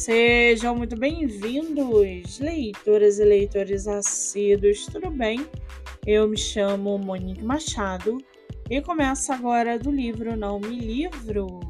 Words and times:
Sejam 0.00 0.74
muito 0.74 0.98
bem-vindos, 0.98 2.38
leitoras 2.38 3.18
e 3.18 3.24
leitores 3.24 3.86
assíduos, 3.86 4.86
tudo 4.86 5.10
bem? 5.10 5.46
Eu 6.06 6.26
me 6.26 6.38
chamo 6.38 6.96
Monique 6.96 7.44
Machado 7.44 8.16
e 8.70 8.80
começo 8.80 9.30
agora 9.30 9.78
do 9.78 9.90
livro 9.90 10.34
Não 10.34 10.58
Me 10.58 10.80
Livro. 10.80 11.60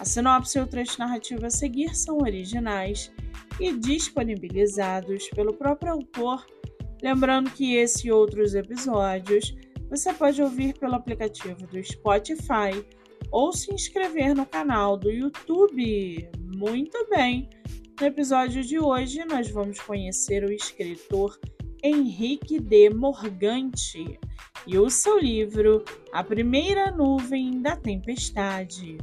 A 0.00 0.04
sinopse 0.04 0.58
e 0.58 0.60
o 0.60 0.66
trecho 0.66 0.98
narrativo 0.98 1.46
a 1.46 1.50
seguir 1.50 1.94
são 1.94 2.18
originais 2.18 3.12
e 3.60 3.70
disponibilizados 3.70 5.28
pelo 5.28 5.54
próprio 5.54 5.92
autor, 5.92 6.44
lembrando 7.00 7.48
que 7.52 7.76
esse 7.76 8.08
e 8.08 8.12
outros 8.12 8.56
episódios 8.56 9.54
você 9.88 10.12
pode 10.12 10.42
ouvir 10.42 10.76
pelo 10.80 10.96
aplicativo 10.96 11.64
do 11.68 11.80
Spotify 11.84 12.84
ou 13.30 13.52
se 13.52 13.72
inscrever 13.72 14.34
no 14.34 14.46
canal 14.46 14.96
do 14.96 15.10
YouTube. 15.10 16.28
Muito 16.56 17.06
bem! 17.08 17.48
No 18.00 18.06
episódio 18.06 18.62
de 18.62 18.78
hoje, 18.78 19.24
nós 19.24 19.48
vamos 19.50 19.80
conhecer 19.80 20.44
o 20.44 20.52
escritor 20.52 21.38
Henrique 21.82 22.58
de 22.58 22.90
Morgante 22.90 24.18
e 24.66 24.78
o 24.78 24.88
seu 24.88 25.18
livro 25.18 25.84
A 26.12 26.22
Primeira 26.22 26.90
Nuvem 26.90 27.60
da 27.60 27.76
Tempestade. 27.76 28.98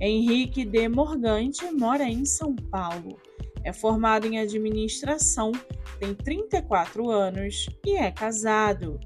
Henrique 0.00 0.64
de 0.64 0.88
Morgante 0.88 1.70
mora 1.72 2.04
em 2.04 2.24
São 2.24 2.54
Paulo. 2.54 3.18
É 3.64 3.72
formado 3.72 4.26
em 4.26 4.38
administração, 4.38 5.52
tem 5.98 6.14
34 6.14 7.10
anos 7.10 7.68
e 7.84 7.96
é 7.96 8.10
casado. 8.10 9.00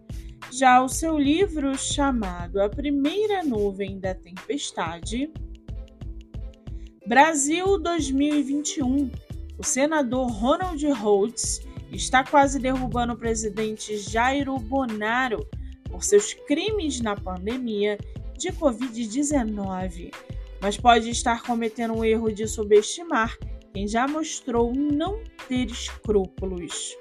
Já 0.53 0.83
o 0.83 0.89
seu 0.89 1.19
livro, 1.19 1.79
chamado 1.79 2.61
A 2.61 2.69
Primeira 2.69 3.43
Nuvem 3.43 3.99
da 3.99 4.15
Tempestade, 4.15 5.33
Brasil 7.07 7.79
2021, 7.79 9.11
o 9.59 9.65
senador 9.65 10.31
Ronald 10.31 10.87
Rhodes 10.91 11.63
está 11.91 12.23
quase 12.23 12.59
derrubando 12.59 13.15
o 13.15 13.17
presidente 13.17 13.97
Jairo 13.97 14.59
Bonaro 14.59 15.39
por 15.91 16.05
seus 16.05 16.35
crimes 16.35 17.01
na 17.01 17.17
pandemia 17.17 17.97
de 18.37 18.53
Covid-19, 18.53 20.13
mas 20.61 20.77
pode 20.77 21.09
estar 21.09 21.43
cometendo 21.45 21.97
o 21.97 22.05
erro 22.05 22.31
de 22.31 22.47
subestimar 22.47 23.39
quem 23.73 23.89
já 23.89 24.07
mostrou 24.07 24.71
não 24.75 25.19
ter 25.49 25.71
escrúpulos. 25.71 26.95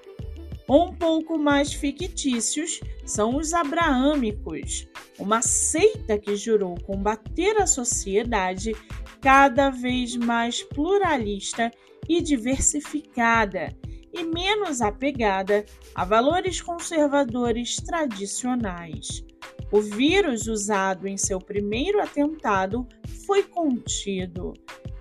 Um 0.73 0.94
pouco 0.94 1.38
mais 1.38 1.73
fictícios 1.73 2.80
são 3.05 3.36
os 3.36 3.53
abraâmicos, 3.53 4.88
uma 5.19 5.41
seita 5.41 6.17
que 6.17 6.33
jurou 6.38 6.80
combater 6.80 7.61
a 7.61 7.67
sociedade 7.67 8.73
cada 9.19 9.69
vez 9.69 10.16
mais 10.16 10.63
pluralista 10.63 11.69
e 12.08 12.22
diversificada 12.22 13.75
e 14.13 14.23
menos 14.23 14.81
apegada 14.81 15.66
a 15.94 16.05
valores 16.05 16.61
conservadores 16.61 17.75
tradicionais. 17.75 19.25
O 19.73 19.81
vírus 19.81 20.47
usado 20.47 21.06
em 21.06 21.17
seu 21.17 21.39
primeiro 21.39 22.02
atentado 22.02 22.88
foi 23.25 23.44
contido, 23.44 24.53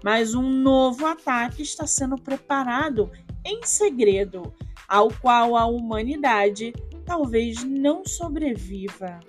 mas 0.03 0.34
um 0.34 0.51
novo 0.51 1.07
ataque 1.07 1.62
está 1.62 1.87
sendo 1.87 2.17
preparado 2.17 3.09
em 3.47 3.62
segredo 3.62 4.53
ao 4.91 5.09
qual 5.09 5.57
a 5.57 5.65
humanidade 5.67 6.73
talvez 7.07 7.63
não 7.63 8.05
sobreviva. 8.05 9.21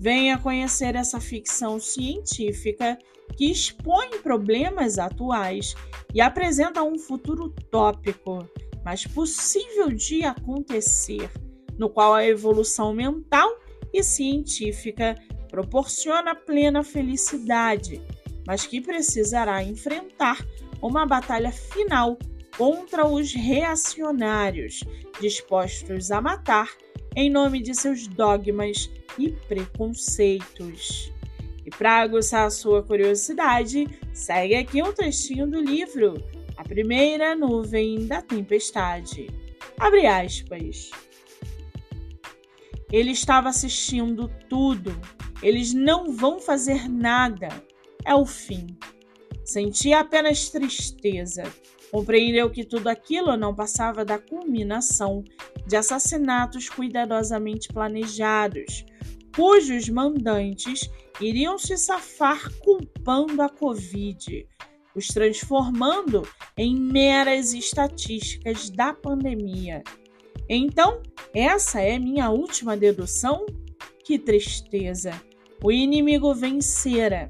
Venha 0.00 0.38
conhecer 0.38 0.94
essa 0.94 1.20
ficção 1.20 1.78
científica 1.78 2.98
que 3.36 3.50
expõe 3.50 4.18
problemas 4.22 4.98
atuais 4.98 5.74
e 6.14 6.22
apresenta 6.22 6.82
um 6.82 6.98
futuro 6.98 7.44
utópico, 7.44 8.48
mas 8.82 9.06
possível 9.06 9.90
de 9.90 10.24
acontecer, 10.24 11.30
no 11.76 11.90
qual 11.90 12.14
a 12.14 12.24
evolução 12.24 12.94
mental 12.94 13.50
e 13.92 14.02
científica 14.02 15.14
proporciona 15.50 16.34
plena 16.34 16.82
felicidade, 16.82 18.00
mas 18.46 18.66
que 18.66 18.80
precisará 18.80 19.62
enfrentar 19.62 20.38
uma 20.80 21.04
batalha 21.04 21.52
final 21.52 22.16
contra 22.58 23.06
os 23.06 23.32
reacionários, 23.32 24.82
dispostos 25.20 26.10
a 26.10 26.20
matar 26.20 26.68
em 27.14 27.30
nome 27.30 27.62
de 27.62 27.72
seus 27.72 28.08
dogmas 28.08 28.90
e 29.16 29.30
preconceitos. 29.30 31.12
E 31.64 31.70
para 31.70 32.00
aguçar 32.00 32.46
a 32.46 32.50
sua 32.50 32.82
curiosidade, 32.82 33.86
segue 34.12 34.56
aqui 34.56 34.82
um 34.82 34.92
trechinho 34.92 35.46
do 35.46 35.60
livro 35.60 36.14
A 36.56 36.64
Primeira 36.64 37.36
Nuvem 37.36 38.06
da 38.06 38.20
Tempestade. 38.20 39.28
Abre 39.78 40.06
aspas. 40.06 40.90
Ele 42.90 43.12
estava 43.12 43.50
assistindo 43.50 44.28
tudo. 44.48 44.98
Eles 45.42 45.72
não 45.72 46.12
vão 46.12 46.40
fazer 46.40 46.88
nada. 46.88 47.48
É 48.04 48.14
o 48.14 48.26
fim. 48.26 48.66
Sentia 49.44 50.00
apenas 50.00 50.48
tristeza. 50.48 51.44
Compreendeu 51.90 52.50
que 52.50 52.64
tudo 52.64 52.88
aquilo 52.88 53.36
não 53.36 53.54
passava 53.54 54.04
da 54.04 54.18
culminação 54.18 55.24
de 55.66 55.76
assassinatos 55.76 56.68
cuidadosamente 56.68 57.68
planejados, 57.68 58.84
cujos 59.34 59.88
mandantes 59.88 60.90
iriam 61.20 61.58
se 61.58 61.76
safar 61.76 62.50
culpando 62.58 63.40
a 63.40 63.48
Covid, 63.48 64.46
os 64.94 65.06
transformando 65.08 66.28
em 66.56 66.74
meras 66.74 67.52
estatísticas 67.52 68.68
da 68.68 68.92
pandemia. 68.92 69.82
Então, 70.48 71.02
essa 71.34 71.80
é 71.80 71.98
minha 71.98 72.30
última 72.30 72.76
dedução? 72.76 73.44
Que 74.04 74.18
tristeza! 74.18 75.12
O 75.62 75.70
inimigo 75.70 76.34
vencera. 76.34 77.26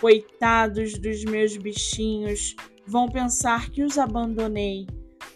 Coitados 0.00 0.92
dos 0.98 1.24
meus 1.24 1.56
bichinhos, 1.56 2.54
Vão 2.88 3.06
pensar 3.06 3.68
que 3.68 3.82
os 3.82 3.98
abandonei. 3.98 4.86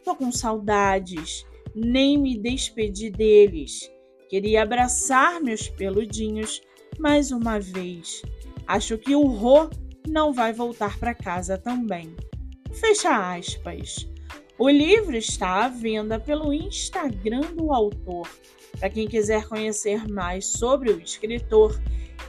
Tô 0.02 0.16
com 0.16 0.32
saudades, 0.32 1.44
nem 1.74 2.16
me 2.16 2.38
despedi 2.38 3.10
deles. 3.10 3.90
Queria 4.30 4.62
abraçar 4.62 5.38
meus 5.38 5.68
peludinhos 5.68 6.62
mais 6.98 7.30
uma 7.30 7.60
vez. 7.60 8.22
Acho 8.66 8.96
que 8.96 9.14
o 9.14 9.26
Rô 9.26 9.68
não 10.08 10.32
vai 10.32 10.54
voltar 10.54 10.98
para 10.98 11.14
casa 11.14 11.58
também. 11.58 12.16
Fecha 12.72 13.34
aspas. 13.36 14.08
O 14.58 14.70
livro 14.70 15.14
está 15.14 15.66
à 15.66 15.68
venda 15.68 16.18
pelo 16.18 16.54
Instagram 16.54 17.42
do 17.54 17.70
autor. 17.70 18.26
Para 18.78 18.88
quem 18.88 19.06
quiser 19.06 19.46
conhecer 19.46 20.08
mais 20.08 20.46
sobre 20.46 20.90
o 20.90 20.98
escritor 20.98 21.78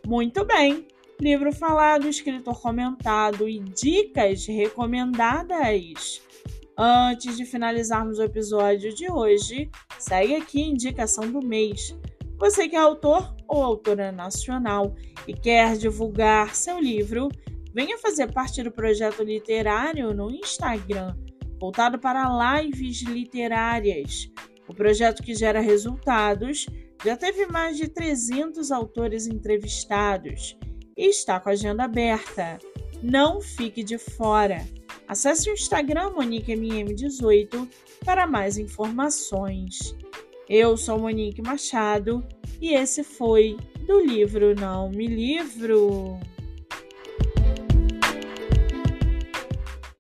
Muito 0.06 0.46
bem! 0.46 0.88
Livro 1.20 1.52
falado, 1.52 2.08
escritor 2.08 2.62
comentado 2.62 3.50
e 3.50 3.60
dicas 3.60 4.46
recomendadas. 4.46 6.22
Antes 6.78 7.36
de 7.36 7.44
finalizarmos 7.44 8.20
o 8.20 8.24
episódio 8.24 8.94
de 8.94 9.12
hoje, 9.12 9.68
segue 9.98 10.36
aqui 10.36 10.64
a 10.64 10.68
indicação 10.68 11.32
do 11.32 11.44
mês. 11.44 11.98
Você 12.38 12.70
que 12.70 12.76
é 12.76 12.80
autor 12.80 13.36
ou 13.48 13.64
autora 13.64 14.12
nacional 14.12 14.96
e 15.28 15.34
quer 15.34 15.76
divulgar 15.76 16.56
seu 16.56 16.80
livro, 16.80 17.30
venha 17.74 17.98
fazer 17.98 18.32
parte 18.32 18.62
do 18.62 18.72
projeto 18.72 19.24
literário 19.24 20.14
no 20.14 20.30
Instagram, 20.30 21.16
voltado 21.60 21.98
para 21.98 22.62
lives 22.62 23.02
literárias. 23.02 24.32
O 24.68 24.74
projeto 24.74 25.24
que 25.24 25.34
gera 25.34 25.60
resultados 25.60 26.68
já 27.04 27.16
teve 27.18 27.48
mais 27.48 27.78
de 27.78 27.88
300 27.88 28.72
autores 28.72 29.28
entrevistados 29.28 30.58
e 30.96 31.08
está 31.10 31.40
com 31.40 31.50
a 31.50 31.54
agenda 31.54 31.86
aberta. 31.86 32.60
Não 33.02 33.42
fique 33.42 33.84
de 33.84 33.98
fora. 33.98 34.64
Acesse 35.08 35.50
o 35.50 35.54
Instagram 35.54 36.12
MoniqueMM18 36.12 37.68
para 38.04 38.28
mais 38.28 38.58
informações. 38.58 39.96
Eu 40.50 40.78
sou 40.78 40.98
Monique 40.98 41.42
Machado 41.42 42.26
e 42.62 42.74
esse 42.74 43.04
foi 43.04 43.58
do 43.86 44.00
livro 44.00 44.56
Não 44.56 44.90
Me 44.90 45.06
Livro. 45.06 46.18